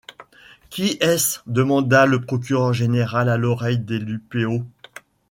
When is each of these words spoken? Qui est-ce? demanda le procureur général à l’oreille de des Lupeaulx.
Qui 0.71 0.97
est-ce? 0.99 1.41
demanda 1.45 2.07
le 2.07 2.25
procureur 2.25 2.73
général 2.73 3.29
à 3.29 3.37
l’oreille 3.37 3.77
de 3.77 3.99
des 3.99 4.03
Lupeaulx. 4.03 4.65